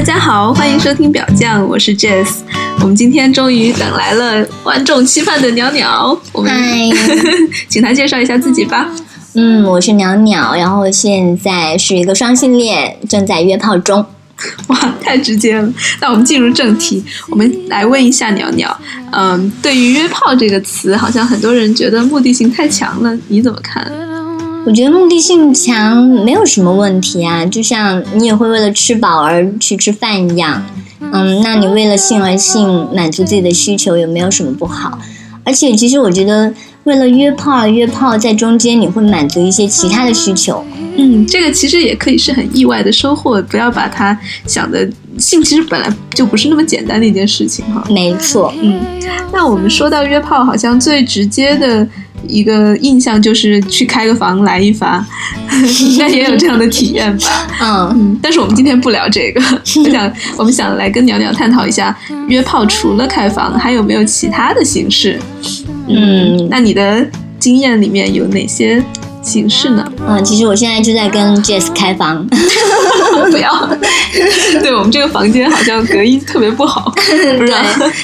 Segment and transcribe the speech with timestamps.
[0.00, 2.38] 大家好，欢迎收听表酱，我是 Jess。
[2.80, 6.88] 我们今天终于等来了万众期盼的鸟鸟，我们嗨，
[7.68, 8.88] 请他介绍一下自己吧。
[9.34, 14.02] 嗯，我是鸟鸟，然后现在是一个双性恋，正在约炮中。
[14.68, 15.70] 哇，太直接了。
[16.00, 18.74] 那我们进入正题，我们来问一下鸟鸟，
[19.12, 23.84] 嗯，对于约炮这个词，好像很多人觉得目的性太强了，你怎么看？
[24.66, 30.62] 我觉得目的性强没有什么问题啊，就像你也会为了吃饱而去吃饭一样。
[31.12, 34.98] 嗯，那你为了性而性，满足自己的需求，有没有什么不好？
[35.42, 36.52] 而且，其实我觉得，
[36.84, 40.62] 为了约炮而约炮，在中间你会满足一些其他的需求。
[40.96, 47.82] 嗯，这个其实也可以是很意外的收获，不要把它想的性其实本来就不是那么简单的一件事情哈。
[47.88, 48.78] 没错，嗯，
[49.32, 51.88] 那我们说到约炮，好像最直接的
[52.26, 55.04] 一个印象就是去开个房来一发，
[55.90, 57.46] 应该也有这样的体验吧？
[57.60, 59.40] 嗯，嗯，但是我们今天不聊这个，
[59.84, 61.96] 我想我们想来跟鸟鸟探讨一下，
[62.28, 65.18] 约炮除了开房，还有没有其他的形式？
[65.88, 67.04] 嗯那你的
[67.38, 68.82] 经验里面有哪些
[69.22, 69.84] 形式呢？
[70.06, 72.26] 嗯，其实我现在就在跟 Jess 开房。
[73.30, 73.68] 不要，
[74.62, 76.90] 对我们这个房间好像隔音特别不好，
[77.38, 77.46] 不。
[77.46, 77.54] 对，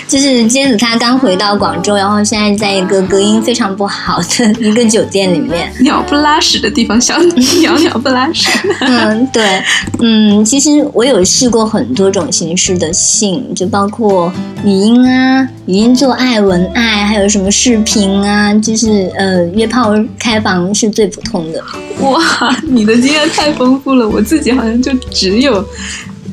[0.07, 5.73] 就是接子他刚回到广州，然后现在在一个隔音非常不好的一个酒店里面。
[5.81, 7.17] 鸟不拉屎的地方小
[7.61, 8.49] 鸟鸟不拉屎。
[8.81, 9.63] 嗯，对，
[10.01, 14.31] 嗯，其实我有试过很多种形式的性，就包括
[14.65, 21.63] 语音啊、语音做爱、文爱，还有什么视频啊，就是呃，约炮开房是最普通的。
[22.01, 22.21] 哇，
[22.63, 25.65] 你的经验太丰富了，我自己好像就只有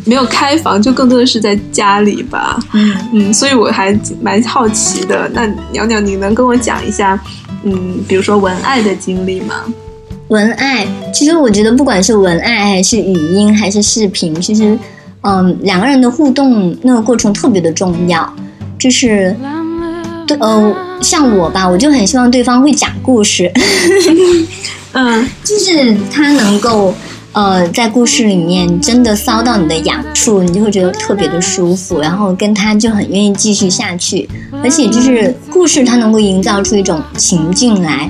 [0.06, 2.60] 没有开房，就更多的是在家里吧。
[2.74, 5.30] 嗯嗯，所以我还蛮好奇的。
[5.34, 7.18] 那鸟鸟，你能跟我讲一下，
[7.64, 9.64] 嗯，比如说文爱的经历吗？
[10.28, 14.78] 文爱，其实我觉得不管是文爱还是语音还是视频，其实
[15.22, 18.34] 嗯，两个人的互动那个过程特别的重要，
[18.78, 19.36] 就是。
[20.28, 23.52] 对，呃，像我吧，我就很希望对方会讲故事，
[24.94, 25.28] 嗯。
[25.44, 26.94] 就是他能够，
[27.34, 34.28] 呃，在故事里面真的骚到你的痒处，你就会觉得特别的舒服，然后跟他就很愿意继续下去，
[34.64, 38.10] 而且就是故事它能够营造出一种情境来，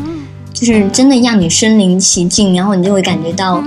[0.54, 3.62] 就是真的让你身临其境，然后你就会感觉到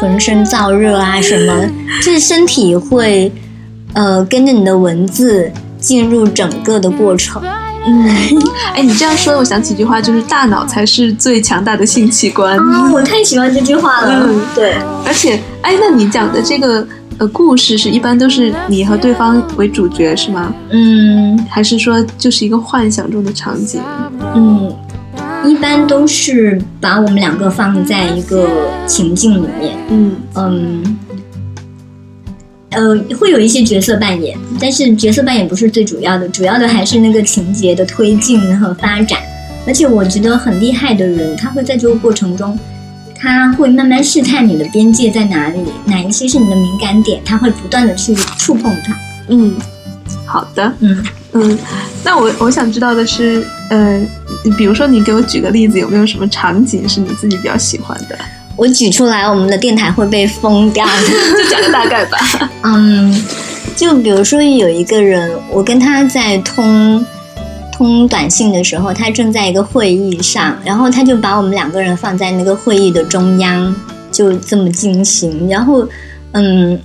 [0.00, 1.68] 浑身燥热啊什么，
[2.02, 3.30] 就是身体会，
[3.92, 7.42] 呃，跟着你的文字进入整个的过程。
[7.86, 8.08] 嗯，
[8.74, 12.58] 哎，你这样说，我想起一句话，就是大脑才是最强大的性器官。
[12.58, 14.26] 啊，我太喜欢这句话了。
[14.26, 16.86] 嗯对，而且，哎，那你讲的这个
[17.18, 20.52] 呃故事是一般都是你和对方为主角是吗？
[20.70, 23.80] 嗯还是说就是一个幻想中的场景？
[24.34, 24.70] 嗯，
[25.44, 28.46] 一般都是把我们两个放在一个
[28.86, 30.98] 情境里面，嗯嗯，
[32.70, 39.20] 呃，会有一些角色扮演，但是角色扮演不是最主要的，主要的还是那个情节的推进和发展。
[39.66, 42.58] 而且我觉得很厉害的人，他会在这个过程中，
[43.14, 48.96] 他会慢慢试探你的边界在哪里，哪一些是你的敏感点，他会不断的去触碰它。
[49.28, 49.54] 嗯，
[50.24, 51.58] 好的，嗯嗯，
[52.02, 54.00] 那我我想知道的是，呃，
[54.56, 58.18] 比如说你给我举个例子，有没有什么场景是你自己比较喜欢的？
[58.58, 60.92] 我举出来，我们的电台会被封掉的。
[61.38, 62.18] 就讲个大概吧。
[62.64, 63.24] 嗯，
[63.76, 67.06] 就比如说有一个人，我跟他在通
[67.72, 73.72] 通短信的时候，他正在一个会议上，然后他就把我们两个人放在那个会议的中央，
[74.10, 75.48] 就这么进行。
[75.48, 75.88] 然后，
[76.32, 76.80] 嗯，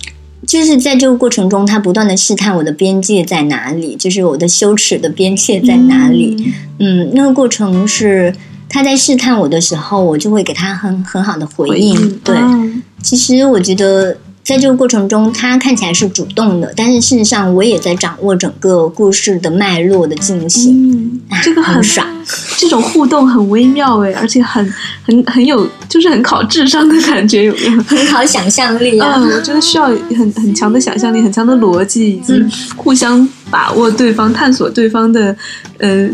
[0.46, 6.54] 就是在这个过程中，他不断的试探我的边界在哪里，就是我的羞耻的边界在哪里。
[6.78, 8.32] 嗯，那个过程是
[8.74, 12.18] 他在试探我的时候，我就会给他很很好的回应。
[12.24, 20.90] 对，嗯其实我觉得在这个过程中，他看起来是主动的，但是事实上我也在掌握整个故事的脉络的进行。
[20.90, 22.04] 嗯，啊这个很爽，
[22.58, 24.74] 这种互动很微妙哎，而且很
[25.04, 27.82] 很很有，就是很考智商的感觉，有没有？
[27.84, 29.14] 很考想象力啊！
[29.18, 35.36] 嗯，我觉得需要很很强的想象力、很强的逻辑，以及嗯互相把握对方、探索对方的
[35.78, 36.08] 呃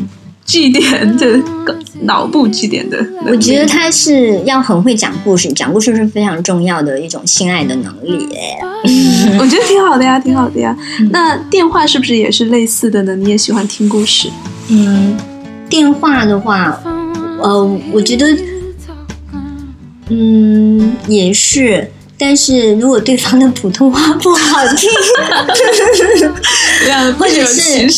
[0.51, 1.41] 据点的
[2.03, 2.99] 脑部祭奠的。
[3.25, 8.27] 我觉得他是要很会讲故事，讲故事是非常重要的一种性爱的能力。
[8.85, 10.77] 嗯 我觉得挺好的呀，挺好的呀。
[10.99, 13.15] 嗯那电话是不是也是类似的呢？
[13.15, 14.29] 你也喜欢听故事？
[14.69, 15.17] 嗯，
[15.69, 16.81] 电话的话，
[17.41, 18.27] 呃，我觉得，
[20.09, 21.89] 嗯，也是。
[22.21, 24.91] 但是如果对方的普通话不好听，
[27.19, 27.89] 或者是。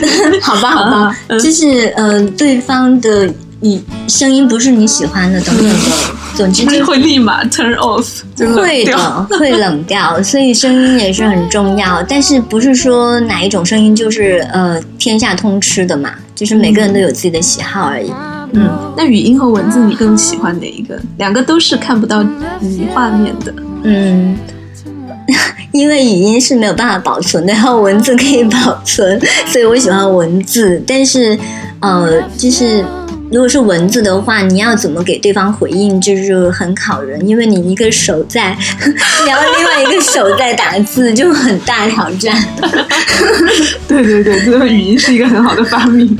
[0.42, 5.74] 好吧，好吧，嗯就是呃，对方的你声音不是你喜欢的等等的，
[6.34, 8.22] 总之会立马 turn off，
[8.56, 8.96] 会的，
[9.38, 12.02] 会冷掉，所以声音也是很重要。
[12.02, 16.10] 但是不是说哪一种声音就是呃天下通吃的嘛？
[16.34, 18.10] 就是每个人都有自己的喜好而已。
[18.10, 18.39] 嗯，
[18.96, 20.98] 那语音和文字你更喜欢哪一个？
[21.18, 22.22] 两个都是看不到
[22.60, 23.54] 嗯画面的。
[23.84, 24.36] 嗯，
[25.72, 30.82] 因为语音是没有办法保存的，然后文字可以保存， 所以我喜欢文字。
[30.86, 31.38] 但是
[31.80, 32.84] 呃，就是。
[33.32, 38.46] 如果是文字的话，你要怎么给对方回应，就是很考人，因为你一个手在，
[39.24, 42.36] 然后另外一个手在打字，就很大挑战。
[43.86, 46.18] 对对对，这个语音是一个很好的发明。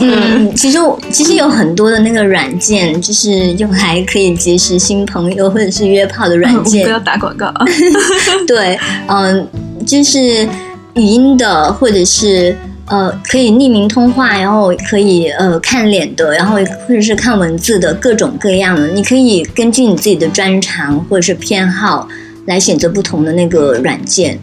[0.00, 0.78] 嗯，其实
[1.10, 6.84] 其实有很多的那个软件，就是用来可以结识新朋友或者是约炮的软 件。
[6.84, 7.64] 不要打广告啊。
[8.46, 8.78] 对，
[9.08, 9.48] 嗯，
[9.86, 10.48] 就是
[10.94, 12.56] 语音的，或者是
[12.86, 16.56] 呃可以匿名通话，然后可以呃看脸的，然后
[16.86, 22.08] 或者是看文字的，各种各样的，你可以根据你自己的专长或者是偏好
[22.46, 24.38] 来选择不同的那个软件。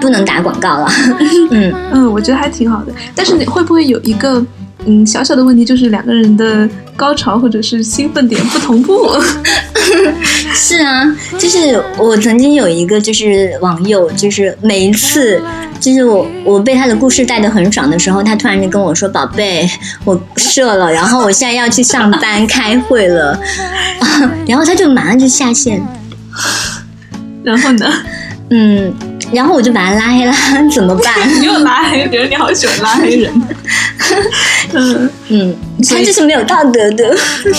[0.00, 0.90] 不能打广告了，
[1.52, 2.92] 嗯嗯，我觉得还挺好的。
[3.14, 4.44] 但是你会不会有一个
[4.86, 9.08] 嗯小小的问题，就是两个人的高潮或者是兴奋点不同步？
[10.54, 11.04] 是啊，
[11.38, 15.40] 就是我曾经有一个就是网友，就是每一次
[15.78, 19.68] 就是我我被他的故事带得很爽的时候，他突然就跟我说：“宝贝，
[20.04, 23.38] 我射了，然后我现在要去上班开会了。”
[24.46, 25.80] 然后他就马上就下线。
[27.42, 27.92] 然后呢？
[28.50, 28.94] 嗯。
[29.32, 30.32] 然后我就把他拉黑了，
[30.74, 31.14] 怎么办？
[31.40, 33.32] 你又拉黑别人，你好喜欢拉黑人。
[34.72, 35.54] 嗯嗯，
[35.88, 37.10] 他就是没有道德的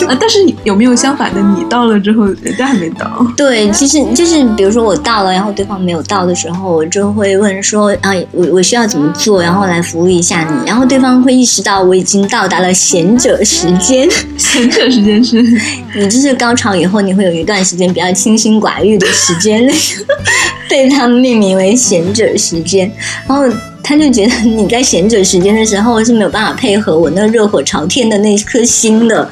[0.08, 0.18] 啊。
[0.20, 1.42] 但是有没有相反的？
[1.58, 3.26] 你到了之后，人家还没到。
[3.36, 10.66] 对，其实就是比如说我到了，然后对方没有到的时候，我就会问说啊，我我需要怎么做，然后来服务一下你。
[10.66, 14.10] 然后对方会意识到我已经到达了贤者时间。
[14.38, 15.42] 贤者时间是，
[15.94, 19.70] 你就是高潮以后，你会有一段时间比较清心寡欲的时间，
[20.70, 22.90] 被他们命名为贤者时间。
[23.28, 23.44] 然后。
[23.88, 29.30] 他就觉得你在闲着时间的时候是没有办法配合我那热火朝天的那颗心的，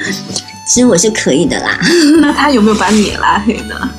[0.65, 1.77] 其实我是可以的啦。
[2.21, 3.89] 那他有没有把你拉黑呢？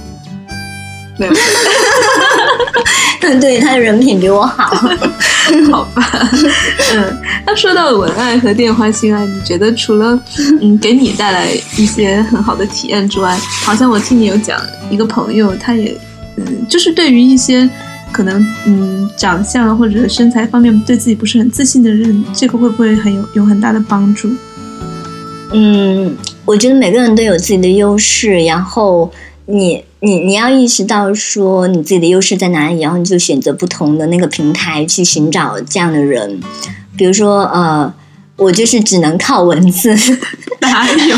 [1.19, 1.35] 没有。
[3.39, 4.65] 对，他的人品比我好。
[5.71, 6.31] 好吧。
[6.95, 10.19] 嗯，那说到文案和电话性爱，你觉得除了
[10.63, 15.95] 嗯给你带来一些很好的体验之外，好像我听你有讲一个朋友，他也
[16.39, 17.69] 嗯，就是对于一些。
[18.13, 24.31] 可能嗯，长相或者身材方面对自己不是很自信的人，这个会不会很有有很大的帮助？
[25.53, 29.13] 嗯，我觉得每个人都有自己的优势，然后
[29.47, 36.41] 你你你要意识到说你自己的优势在哪里，然后你就选择不同的那个平台去寻找这样的人。
[36.97, 37.93] 比如说呃，
[38.37, 39.95] 我就是只能靠文字，
[40.61, 41.17] 哪有？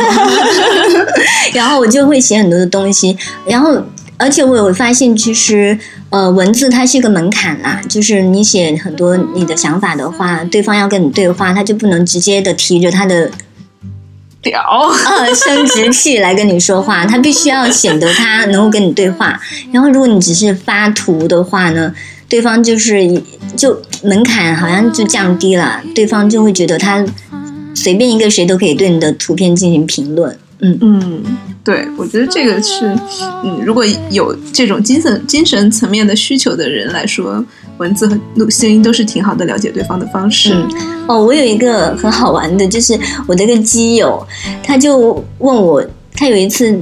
[1.54, 3.80] 然后我就会写很多的东西，然后。
[4.18, 5.78] 而且我有发现，其实
[6.10, 13.30] 呃，文字它是一个门槛啦，就是你写很多你的想法的话，对方要跟你对话，他就不能直接的提着他的
[14.42, 14.60] 屌
[15.18, 19.40] 呃生殖器来跟你说话， 他必须要显得他能够跟你对话。
[19.72, 21.94] 然后如果你只是发图的话呢，
[22.28, 23.22] 对方就是
[23.56, 27.04] 就门槛好像就降低了，对方就会觉得他
[27.74, 30.36] 随便一个谁都可以对你的图片进行评论。
[30.60, 31.22] 嗯嗯，
[31.68, 32.86] 对，我觉得这个是，
[33.44, 37.44] 嗯，如果有这种精神精神层面的需求的人来说，
[37.76, 40.54] 文字和录声音都是挺好的了解对方的方式。
[41.06, 44.26] 哦，我有一个很好玩的，就是我的一个基友，
[44.62, 45.84] 他就问我，
[46.14, 46.74] 他有一次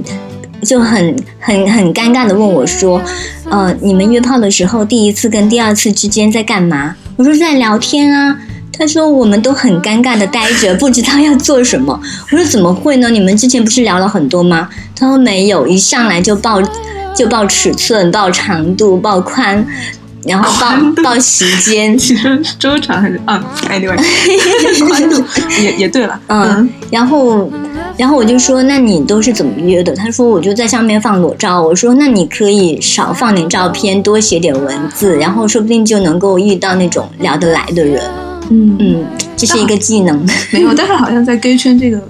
[0.61, 3.01] 就很很很尴尬的问我说，
[3.49, 6.95] 呃，你们约炮的时候，第一次跟第二次之间在干嘛？
[7.17, 8.39] 我说在聊天啊。
[8.77, 11.99] 他说：“我们都很尴尬的呆着，不知道要做什么。”
[12.31, 13.09] 我说：“怎么会呢？
[13.09, 16.61] 你们之前不是聊了很多吗？”他说：“没有，一上来就报
[17.15, 19.65] 就报尺寸、报长度、报宽，
[20.25, 21.97] 然后报报时间。
[21.97, 23.97] 其实周长还是啊，anyway，
[24.87, 25.23] 宽度
[25.61, 26.19] 也也对了。
[26.27, 27.51] 嗯，然后
[27.97, 29.95] 然后我就说：那你都是怎么约的？
[29.95, 31.59] 他说：我就在上面放裸照。
[31.61, 38.01] 我说：那你可以少放点照片，多写点文字，然后说不定就能够遇到那种聊得来的人。”
[38.49, 42.01] 嗯嗯，这是一个技能， 没有，但是好像在 gay 圈这个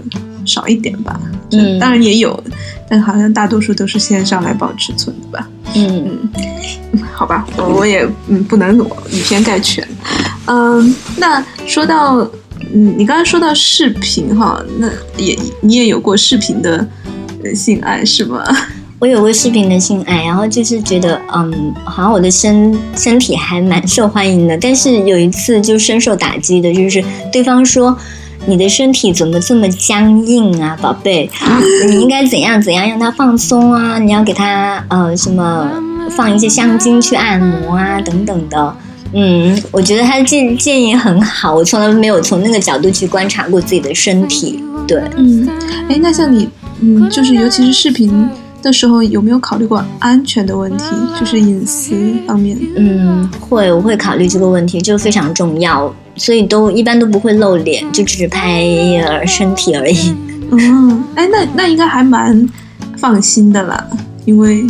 [0.46, 1.20] 少一点吧。
[1.52, 2.44] 嗯，当然也有，
[2.90, 5.48] 但好像大多数都是线上来报尺寸的吧。
[5.76, 6.18] 嗯
[6.92, 8.78] 嗯，好吧，我我也嗯不能
[9.10, 9.88] 以偏概全。
[10.46, 12.18] 嗯，那说到
[12.74, 16.86] 嗯，你刚才说到视频哈，那也你也有过视频的
[17.56, 18.44] 性爱是吗？
[19.00, 24.58] 我有过视频的性爱，然后就是觉得，嗯，好像我的身身体还蛮受欢迎的。
[24.58, 27.96] 但是有一次就深受打击的，就是对方说
[28.48, 31.30] ：“你的身体怎么这么僵硬啊，宝贝？
[31.88, 34.00] 你应该怎样怎样让它放松啊？
[34.00, 35.70] 你要给它呃什么
[36.10, 38.76] 放一些香精去按摩啊，等等的。”
[39.14, 44.62] 嗯，我觉得他的建建议很好，我从来没有从那个角度去观察过自己的身体。
[44.88, 45.48] 对，嗯，
[45.88, 46.50] 哎，那像你，
[46.82, 48.28] 嗯，就是尤其是视频
[48.68, 50.84] 的时候，有没有考虑过安全的问题，
[51.18, 51.96] 就是隐私
[52.28, 52.58] 方面？
[52.76, 58.64] 嗯，会，我会考虑这个问题，这个非常重要，所以都一般都不会露脸，就只是拍
[59.26, 60.14] 身体而已。
[60.52, 62.48] 嗯，哎，那那应该还蛮
[62.98, 63.88] 放心的啦，
[64.26, 64.68] 因为。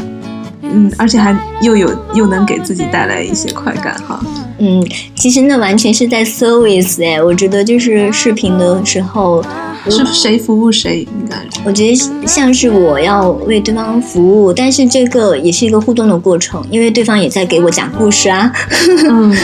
[0.72, 4.20] 嗯，而且还又有又能给自己带来一些快感哈。
[4.60, 4.84] 嗯，
[5.16, 9.44] 其实那完全是在 service 哎，我觉得就是视频的时候
[9.90, 11.38] 是谁服务谁应该。
[11.64, 11.96] 我觉得
[12.26, 18.52] 像是我要为对方服务，但是这个也是一个互动的过程，因为对方也在给我讲故事啊。
[19.10, 19.36] 嗯。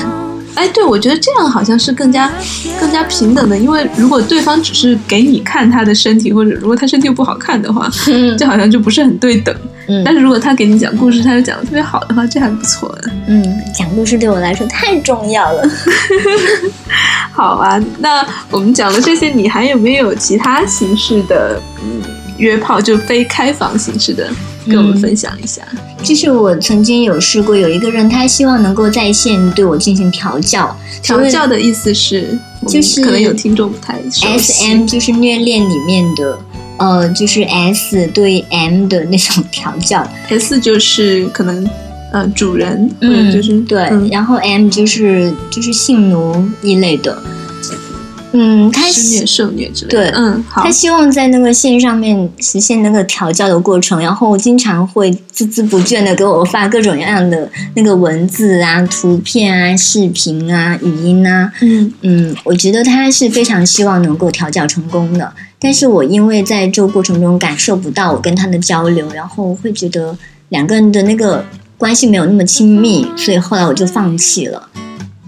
[0.56, 2.32] 哎，对，我觉得这样好像是更加
[2.80, 7.89] 更加平等的，因为如果对方只是给你看他的身体，或者如果他身体又不好看的话，
[8.38, 9.56] 就好像就不是很对等。
[9.88, 13.12] 嗯，但是如果他给你讲故事，他又讲的特别好的话，这还不错的。
[13.28, 15.63] 嗯，讲故事对我来说太重要了。
[17.32, 22.02] 好啊，那我们讲了这些，你还有没有其他形式的嗯
[22.38, 24.30] 约炮，就非开房形式的？
[24.66, 25.62] 跟我们分享一下，
[26.02, 30.74] 就是我曾经有试过，有一个人他希望能够在线对我进行调教。
[31.02, 34.63] 调教的意思是，就是可能有听众不太熟悉。
[34.63, 36.40] S M 就是虐恋里面的，
[36.80, 40.06] 呃，就是 S 对 M 的那种调教。
[40.30, 41.68] S 就是可能
[42.12, 47.18] 呃主人，嗯就是对，然后 M 就是就是性奴一类的。
[48.36, 50.10] 嗯，他施虐、受虐之类的。
[50.10, 50.63] 对，嗯，好。
[50.63, 61.53] 他希望在那个线上面实现那个调教的过程，然后经常会孜孜不倦的给我发各种各样的那个文字啊、图片啊、视频啊、语音啊。
[61.62, 65.32] 嗯嗯，我觉得他是非常希望能够调教成功的，
[65.63, 70.15] 但是我因为在这个过程中感受不到我跟他的交流，然后会觉得
[70.50, 71.43] 两个人的那个
[71.77, 74.70] 关系没有那么亲密，所以后来我就放弃了，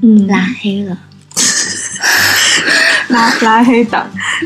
[0.02, 1.00] 嗯，拉黑了。
[3.10, 4.06] 拉拉黑党，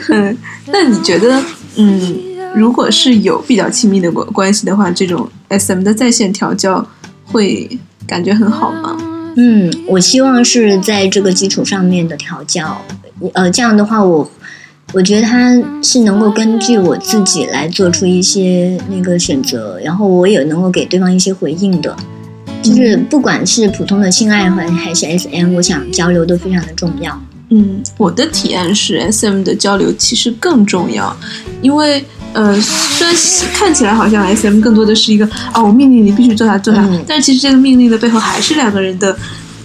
[0.09, 1.41] 嗯，那你觉得，
[1.77, 2.19] 嗯，
[2.53, 6.85] 如果是有比较亲密的关关系的话，这种 S M 的在线调教
[7.25, 8.97] 会感觉很好吗？
[9.37, 12.79] 嗯，我希望是在这个基础上面的调教，
[13.33, 14.29] 呃，这样的话，我
[14.91, 21.95] 我觉得他是能够根据我自己来做出一些那个选择，然后我也能够给对方一些回应的，
[22.63, 27.21] 就是不管是普通的性爱还还是 S M，我想交流都非常的重要。
[27.51, 31.15] 嗯，我的体验是 S M 的交流其实更重要，
[31.61, 32.03] 因为
[32.33, 33.15] 呃，虽然
[33.53, 39.15] 看起来好像 S M 更多的是一个啊，我命令你必须做啥做啥，但是其实这个命令的背后还是两个人的，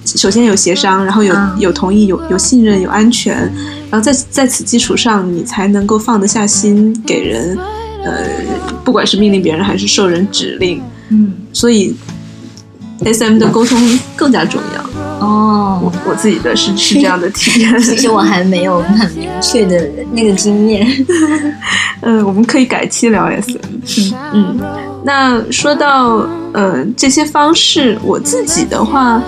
[0.07, 3.53] 首先有协商，然后有有同意，有有信任，有安全，
[3.95, 7.57] 然后在在此基础上，你才能够放得下心给人，
[8.05, 8.27] 呃，
[8.83, 11.95] 不管是命令别人还是受人指令，嗯，所以
[13.05, 13.79] S M 的沟通
[14.17, 14.83] 更加重要。
[15.25, 17.79] 哦，我我自己的是是这样的体验。
[17.79, 20.85] 其实我还没有很明确的那个经验。
[22.01, 24.11] 嗯， 我们可以改期聊 S M。
[24.33, 24.59] 嗯，
[25.05, 29.23] 那说到呃这些方式，我自己的话。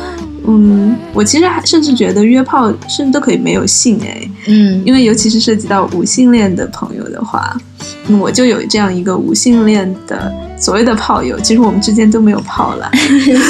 [0.47, 7.57] 嗯，我其实还甚至觉得约炮甚至都可以没有性哎，嗯，因为尤其是涉及到无性恋的朋友的话，
[8.21, 12.91] 我就有这样一个无性恋的所谓的炮友，其实我们之间都没有炮了，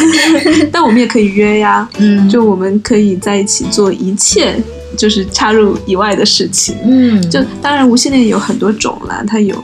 [0.72, 4.56] 但我们也可以约呀，嗯，就我们可以在一起做一切
[4.96, 9.54] 就是插入以外的事情，嗯，就当然无性恋有很多种啦，它有。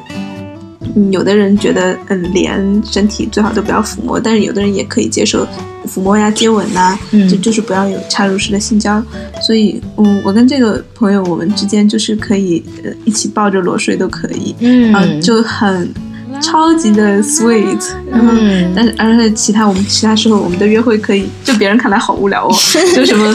[1.10, 5.46] 有的人觉得，嗯，连身体最好都不要抚摸，但是有的人也可以接受
[5.86, 6.98] 抚摸呀、接吻呐，
[7.28, 9.02] 就就是不要有插入式的性交。
[9.46, 15.92] 所以，嗯，我跟这个朋友，我们之间就是可以，呃，一起抱着裸睡都可以，嗯，就很
[16.40, 17.90] 超级的 sweet。
[18.10, 18.32] 然后，
[18.74, 22.54] 但是而且其他我们其他时候我们的约会可以，就别人看来好无聊哦，
[22.94, 23.34] 就什么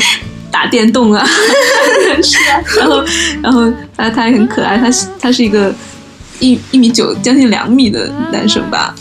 [0.51, 1.25] 打电动啊，
[2.24, 3.04] 是啊，然后
[3.44, 5.74] 然后他他也很可爱，他是他是一个。
[6.39, 8.94] 一一米九，将近两米的男生吧，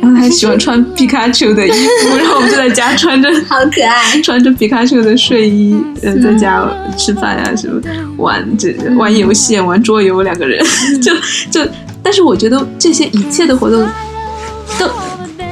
[0.00, 1.70] 然后他喜欢穿皮卡丘的衣
[2.02, 7.80] 服， 然后我们就在家穿着，好可爱， 穿着皮卡丘的睡衣，嗯，在家吃饭呀，什么
[8.16, 10.64] 玩这玩游戏，玩桌游，两个人
[11.00, 11.14] 就
[11.50, 11.70] 就，
[12.02, 13.86] 但是我觉得这些一切的活动，
[14.78, 14.88] 都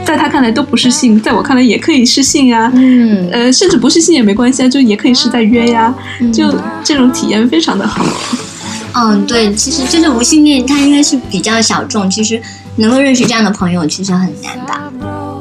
[0.05, 5.95] 在他看来都不是性，在我看来也可以是性呀，嗯，呃，甚至不是性也没关系啊，就也可以是在约呀，
[6.33, 6.53] 就
[6.83, 8.05] 这种体验非常的好。
[9.01, 12.11] 嗯，对，其实就是无性恋，它应该是比较小众。
[12.11, 12.41] 其实
[12.77, 14.91] 能够认识这样的朋友其实很难吧？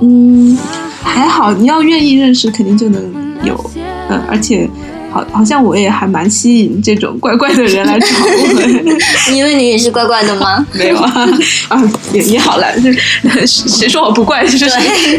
[0.01, 0.57] 嗯，
[1.01, 3.01] 还好，你要愿意认识，肯定就能
[3.43, 3.71] 有。
[4.09, 4.69] 嗯，而且
[5.11, 9.33] 好，好像我也还蛮吸引这种怪怪的人来找我。
[9.33, 10.65] 因 为你也是怪怪的吗？
[10.73, 11.27] 没有啊
[11.69, 14.69] 啊，也也好了，就是 谁说我不怪，就是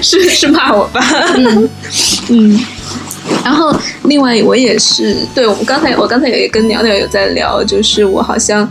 [0.00, 1.04] 是是骂我吧。
[2.28, 2.58] 嗯，
[3.44, 3.74] 然后
[4.08, 8.68] 另外我也是，对我们刚才我刚才也跟鸟鸟有在聊，就是我好像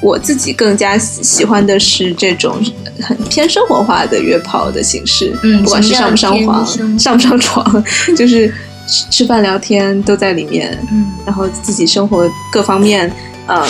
[0.00, 2.56] 我自己更加喜喜欢的是这种
[3.02, 7.84] 很偏生活化的约炮的形式，嗯不管是上不上床上不上床，
[8.16, 8.48] 就是
[8.86, 11.06] 吃吃饭聊天都在里面，嗯。
[11.26, 13.10] 然后自己生活各方面
[13.46, 13.64] 呃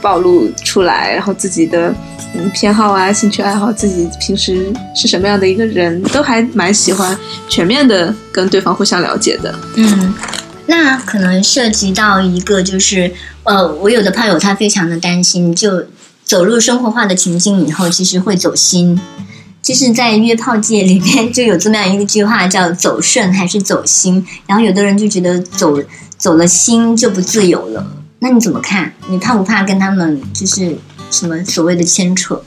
[0.00, 1.94] 暴露出来，然后自己的
[2.34, 7.16] 嗯偏好啊、兴趣爱好，自己平时是什么样的一个人，都还蛮喜欢
[7.48, 9.54] 全面的跟对方互相了解的。
[9.76, 10.14] 嗯，
[10.66, 13.12] 那可能涉及到一个就是，
[13.44, 15.84] 呃，我有的炮友他非常的担心，就
[16.24, 19.00] 走入生活化的情境以后，其实会走心。
[19.62, 25.78] 就是在约炮界里面就有这么样一句话叫“走肾还是走心”，然后有的人就觉得走
[26.16, 27.86] 走了心就不自由了。
[28.20, 28.92] 那你怎么看？
[29.08, 30.76] 你怕不怕跟他们就是
[31.10, 32.40] 什么所谓的牵扯？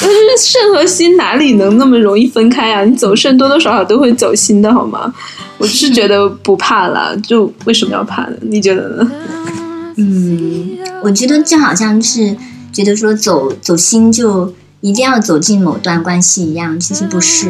[0.00, 2.84] 但是肾和心哪里能那么容易分开啊？
[2.84, 5.14] 你走肾多多少少都会走心的好吗？
[5.58, 8.36] 我是觉得不怕啦，就为什么要怕呢？
[8.42, 9.12] 你觉得呢？
[9.96, 12.36] 嗯，我觉得就好像是
[12.72, 17.48] 觉得说走走心就一定要走进某段关系一样，其实不是。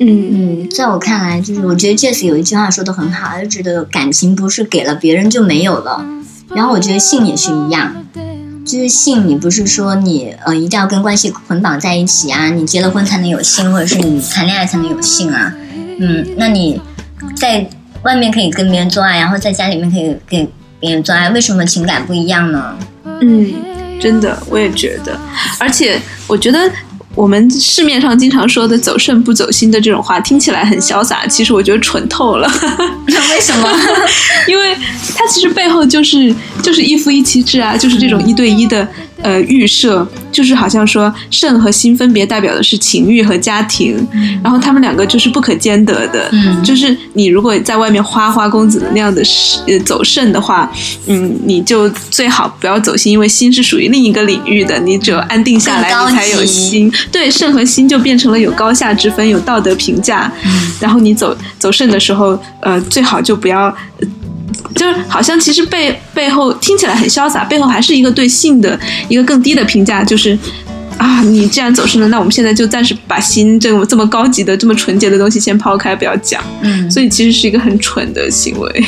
[0.00, 6.04] 嗯嗯，在我看来，就是我觉得 Jess 有一句话说的很好，他就觉得感情不是给了别人就没有了。
[6.54, 8.04] 然后我觉得性也是一样，
[8.64, 15.54] 就是性你不是说你呃一定要跟关系捆绑在一起啊，你结了婚才能有性，或者是你谈恋爱才能有性啊。
[16.00, 16.80] 嗯，那你
[17.36, 17.68] 在
[18.02, 20.48] 外面可以跟别人做爱，然后在家里面可以给
[20.80, 22.76] 别人做爱，为什么情感不一样呢？
[23.20, 23.52] 嗯，
[24.00, 25.18] 真的，我也觉得，
[25.58, 26.70] 而且我觉得。
[27.18, 32.48] 我们市面上经常说的“走肾不走心”的这种话，听起来很潇洒，其实我觉得蠢透了。
[33.08, 33.68] 为什么？
[34.46, 34.72] 因为
[35.16, 38.86] 它其实背后就是就是一夫一妻制啊，就是这种一对一的
[39.22, 43.96] 呃预设，就是好像说肾和心分别代表的是情欲和家庭，
[44.42, 46.28] 然后他们两个就是不可兼得的。
[46.32, 49.22] 嗯就是你如果在外面花花公子的那样的
[49.66, 50.70] 呃走肾的话，
[51.06, 56.92] 嗯，你就最好不要走心，因为心是属于另一个领域的，你只有安定下来，你才有心。
[57.10, 60.30] 对，肾和心就变成了有高下之分，有道德评价。
[60.44, 63.66] 嗯然后你走走肾的时候，呃，最好就不要。
[64.00, 64.06] 呃
[64.74, 70.36] 就是好像其实背背后听起来很潇洒，背后还是一个对性的一个更低的评价，就是
[70.96, 76.42] 啊，你既然走失了，那我们现在就暂时把心这么这么高级的、这么纯洁的东西先抛开，不要讲。
[76.60, 78.84] 嗯，所以其实是一个很蠢的行为，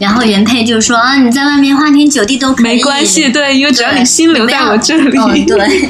[0.00, 5.88] 然后原配就说啊，你在外面花天酒地都可以，没关系，对，因为只要你心留在我这里，哦，对，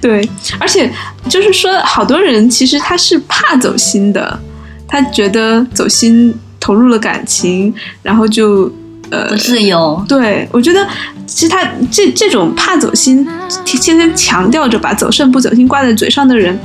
[0.00, 0.92] 对，而且
[1.28, 4.38] 就是说，好多人其实他是怕走心的，
[4.86, 8.72] 他觉得走心投入了感情，然后就
[9.10, 10.88] 呃不，自由，对我觉得
[11.26, 13.22] 其实他这这种怕走心，
[13.66, 16.58] 天天强调着把走肾不走心挂在嘴上的人，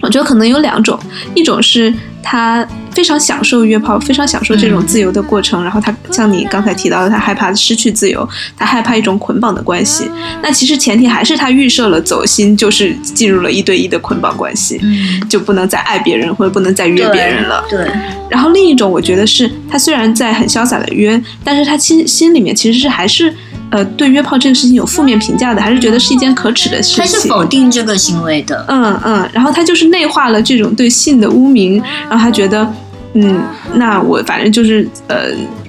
[0.00, 0.98] 我觉得可能有两种，
[1.34, 8.26] 一种是他非常享受约炮，非常享受这种自由的过程，然后他像你刚才提到的，他害怕失去自由，
[8.56, 10.08] 他害怕一种捆绑的关系。
[10.42, 17.64] 那其实前提还是他预设了走心就是进入了一对一的捆绑关系，嗯，就不能再爱别人或者不能再约别人了。
[17.68, 17.90] 对，
[18.30, 23.32] 然后另一种，我觉得是他虽然在很潇洒的约，但是他心心里面其实是还是
[23.70, 27.04] 呃对约炮这个事情有负面评价的，还是觉得是一件可耻的事情。
[27.04, 32.70] 他是否定这个行为的，嗯嗯，然后他就是内化了这种对性的污名，然后他觉得，
[33.14, 33.42] 嗯，
[33.74, 35.26] 那我反正就是呃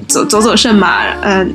[0.07, 1.45] 走走走肾嘛，呃，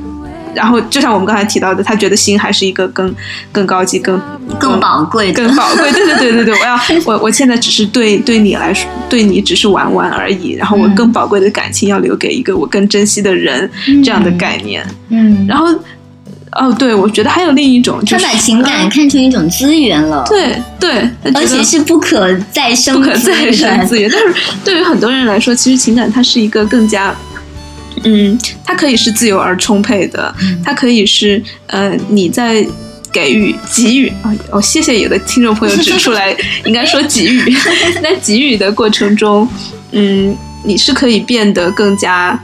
[0.53, 3.13] 然后就像我们刚才提到的，他觉得心还是一个更
[3.51, 4.19] 更高级、更
[4.59, 5.91] 更宝贵更，宝贵。
[5.91, 13.69] 对对对对对，我要 我我现在只是对对你来说，对你只是玩玩而已，然后我嗯更宝贵的感情要留给一个我更珍惜的人，
[14.03, 14.85] 这样的概念。
[15.09, 15.67] 嗯，然后，
[16.53, 24.09] 哦，对，我觉得还有另一种，就是他把情感嗯看成一种资源了，，对对，而且是不可再生不可再生资源。
[24.11, 24.33] 但是
[24.63, 27.13] 对于很多人来说，其实情感它是一个更加，
[28.03, 32.65] 嗯，它可以是自由而充沛的，嗯它可以是呃你在。
[33.11, 34.31] 给予、给予啊！
[34.51, 36.31] 哦，谢谢有的听众朋友指出来，
[36.63, 37.51] 应该说给予。
[38.03, 39.49] 在给予的过程中，
[39.93, 42.39] 嗯，你是可以变得更加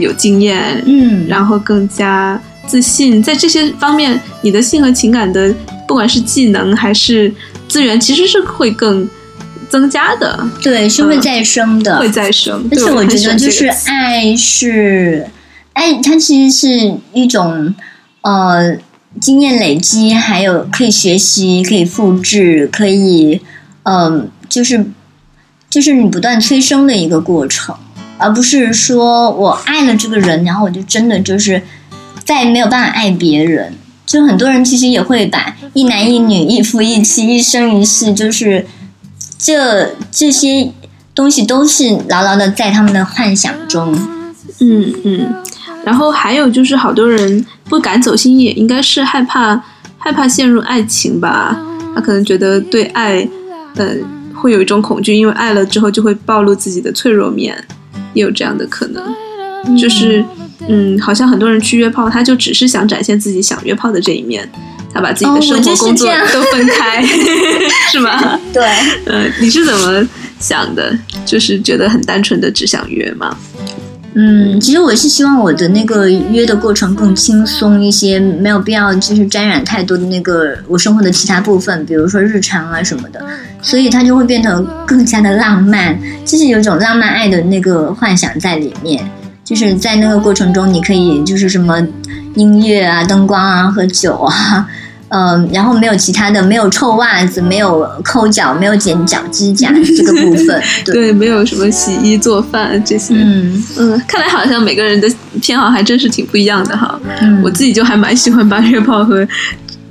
[0.00, 5.54] 有经验，嗯，然后更加自信，在这些方面，你的性和情感的
[5.86, 7.32] 不管是技能还是
[7.68, 9.08] 资源，其实是会更
[9.68, 12.68] 增加的，对，是会再生的，会再生。
[12.70, 15.28] 而且我觉得就是爱是
[15.72, 17.74] 爱，它其实是一种
[18.22, 18.76] 呃
[19.20, 23.40] 经验累积，还有可以学习、可以复制、可以
[23.84, 24.84] 嗯，就是
[25.68, 27.74] 就是你不断催生的一个过程，
[28.18, 31.62] 而不是说我爱了这个人，然后我就真的就是
[32.26, 33.72] 再没有办法爱别人。
[34.04, 38.66] 就很多人其实也会把一男一女、一夫一妻、一生一世，就是
[39.38, 40.70] 这这些
[41.14, 43.92] 东西都是牢牢的在他们的幻想中。
[44.60, 45.34] 嗯嗯，
[45.84, 49.60] 然后还有就是好多人不敢走心，也应该是害怕
[49.98, 51.60] 害怕陷入爱情吧。
[51.94, 53.28] 他可能觉得对爱，
[53.74, 53.88] 呃，
[54.34, 57.56] 会有一种恐惧，因为爱了之后就会暴露自己的脆弱面，
[58.14, 59.02] 也有这样的可能。
[59.76, 60.24] 就是，
[61.00, 64.48] 好像很多人去约炮，他就只是想展现自己想约炮的这一面，
[64.92, 67.04] 他把自己的生活、工作都分开，
[67.92, 68.38] 是吗？
[68.52, 68.64] 对，
[69.06, 70.08] 呃，你是怎么
[70.40, 70.96] 想的？
[71.24, 73.36] 就是觉得很单纯的只想约吗？
[74.18, 83.22] 嗯，其实我是希望我的那个约的过程更轻松一些，没有必要就是沾染太多的那个我生活的其他部分，比如说日常啊什么的，
[83.60, 89.06] 所以它就会变得更加的浪漫，就是有一种浪漫爱的那个幻想在里面。
[89.46, 91.80] 就是在那个过程中，你可以就是什么
[92.34, 94.66] 音乐啊、灯光啊、喝酒啊，
[95.08, 105.08] 嗯，然后没有其他的，没有臭袜子，没有抠脚，没有剪脚指甲 这个部分，对，没有什么洗衣做饭这些，嗯嗯，看来好像每个人的
[105.40, 106.98] 偏好还真是挺不一样的哈。
[107.20, 109.26] 嗯，我自己就还蛮喜欢把约炮和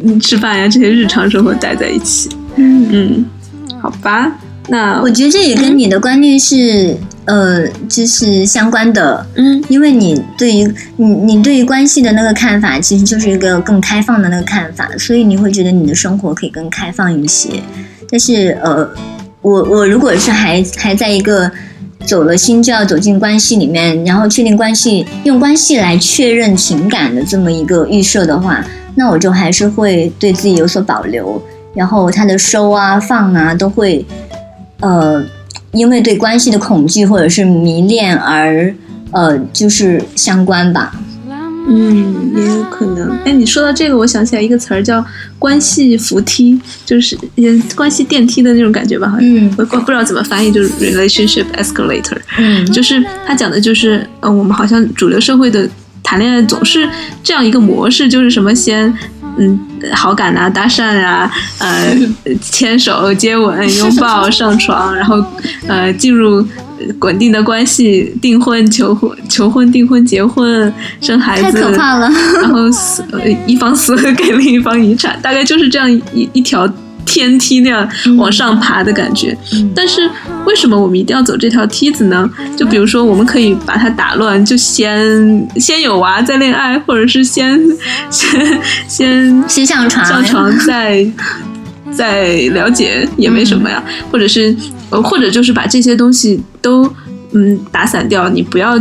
[0.03, 2.29] 嗯吃饭呀这些日常生活待在一起。
[2.57, 3.25] 嗯嗯，
[3.81, 4.29] 好吧，
[4.67, 6.95] 那我觉得这也跟你的观念是。
[7.27, 17.49] 呃，就是相关的，嗯，因为你对于你你对于关系的那个看法，其实就是一个更开放的那个看法，所以你会觉得你的生活可以更开放一些。
[18.11, 18.87] 但是，呃，
[19.41, 21.51] 我我如果是还还在一个
[22.05, 31.41] 走了心就要走进关系里面，然后确定关系，用关系来确认情感的这么一个预设的话，那我就还是会对自己有所保留，
[31.73, 34.05] 然后他的收啊放啊都会，
[34.81, 35.23] 呃。
[35.71, 38.73] 因为对关系的恐惧或者是迷恋而，
[39.11, 40.89] 呃，就是相关吧。
[41.67, 43.09] 嗯，也有可能。
[43.25, 45.05] 哎，你说到这个，我想起来一个词儿叫
[45.37, 49.09] “关系扶梯”，就是也关系电梯的那种感觉吧？
[49.09, 52.17] 好像，嗯，我不知道怎么翻译，就是 relationship escalator。
[52.37, 55.67] 嗯，就是他讲的就是，呃，我们好像主流社会的
[56.01, 56.87] 谈恋爱总是
[57.21, 58.93] 这样一个模式，就是什么先。
[59.37, 59.59] 嗯，
[59.93, 61.95] 好感啊，搭讪啊，呃，
[62.41, 65.23] 牵手、接吻、拥抱、上床，然后
[65.67, 66.45] 呃，进入
[67.01, 72.09] 稳定的关系，订婚、求婚、求婚、订婚、结婚、生孩子，太可怕了。
[72.41, 73.03] 然后死，
[73.45, 76.67] 一方死给另一方遗产，大概就是这样一一条。
[77.05, 77.87] 天梯那样
[78.17, 79.37] 往上爬的感觉，
[79.75, 80.09] 但是
[80.45, 82.29] 为什么我们一定要走这条梯子呢？
[82.57, 87.59] 就比如说，我们可以把它打乱，就先先有娃再恋爱，或者是先
[88.09, 91.05] 先先先上床，上床再
[91.91, 93.81] 再了解也没什么呀。
[94.11, 94.55] 或者是
[94.89, 96.91] 呃，或者就是把这些东西都
[97.33, 98.77] 嗯打散掉，你不要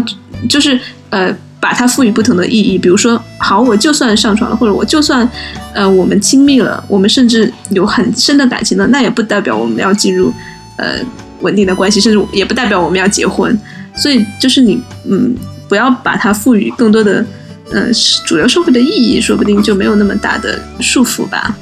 [0.48, 0.78] 就是
[1.10, 1.34] 呃。
[1.64, 5.26] 把它赋予不同的意义，比如说，好，我就算上床了，或者我就算，
[5.72, 10.30] 呃，我们亲密了，我们甚至有很深的感情了，那也不代表我们要进入，
[10.76, 10.98] 呃，
[11.40, 13.58] 稳定的关系，甚至也不代表我们要结婚。
[13.96, 15.34] 所以，就是你，嗯，
[15.66, 17.24] 不要把它赋予更多的，
[17.72, 17.90] 呃，
[18.26, 21.56] 主流社会的意义，说不定就没有那么大的束缚吧。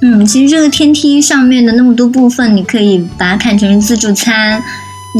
[0.00, 4.60] 嗯，其实这个天梯上面的那么多部分，你可以把它看成是自助餐，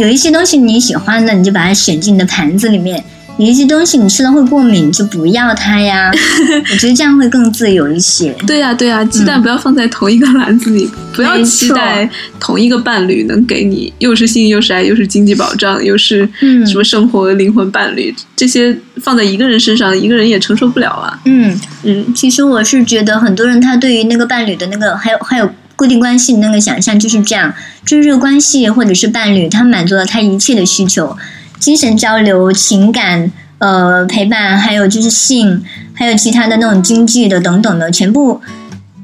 [0.01, 3.05] 有一些东西你喜欢的，你就把它选进你的盘子里面。
[3.37, 6.13] 有一些东西你吃了会过敏，就不要它呀。
[6.71, 8.33] 我觉得这样会更自由一些。
[8.47, 16.29] 对呀，对呀，鸡蛋不要放在同一个篮子里，不要期待同一个伴侣能给你又是性又是爱又是经济保障又是
[16.65, 21.19] 什么生活灵魂伴侣，这些放在一个人身上，一个人也承受不了啊。
[21.25, 27.53] 嗯嗯，其实我是觉得很多人他对于那个伴侣的那个还有还有固定关系的那个想象就是这样，
[27.85, 31.17] 就是这个关系或者是伴侣，他满足了他一切的需求。
[31.65, 38.39] 精神交流、情感、呃陪伴，还有就是性，还有其他的那种经济的等等的，全部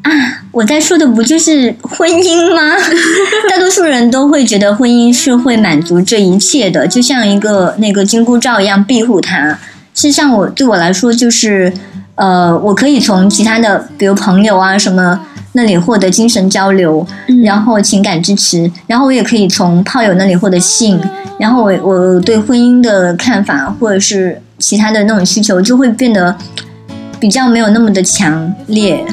[0.03, 0.11] 啊！
[0.53, 2.77] 我在说的不就是婚姻吗？
[3.49, 9.59] 大多数人都会觉得婚姻是会满足这一切的，就像一个那个金箍罩一样庇护他。
[9.95, 11.73] 事实上，我对我来说就是
[12.21, 15.21] 呃，我可以从其他的，比如朋友啊什么。
[15.53, 17.05] 那里获得精神交流，
[17.43, 20.97] 然后情感支持，然后我也可以从炮友那里获得性，
[21.41, 26.33] 然后我我对婚姻的看法或者是其他的那种需求就会变得
[27.19, 29.05] 比较没有那么的强烈。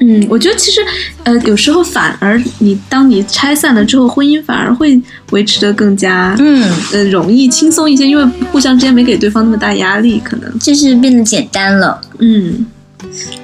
[0.00, 0.80] 嗯，我觉得其实
[1.22, 6.62] 呃有时候反而你当你拆散了之后，婚姻反而会维持的更加嗯。
[6.92, 10.58] 呃容易轻松一些因为互相之间没给对方那么大压力可能。
[10.58, 12.00] 就是变得简单了。
[12.18, 12.66] 嗯。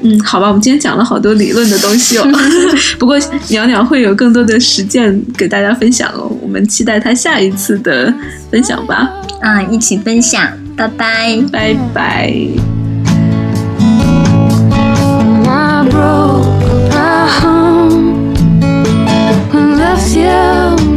[0.03, 2.27] 嗯好吧我们今天讲了好多理论的东西哦。
[2.99, 3.19] 不过
[3.49, 8.13] 袅袅会有更多的实践给大家分享哦我们期待她下一次的
[8.51, 9.11] 分享吧。
[9.41, 11.43] 啊一起分享拜拜。
[11.51, 12.83] 拜拜。
[15.91, 16.47] Broke
[16.95, 17.93] my heart
[19.53, 20.92] love you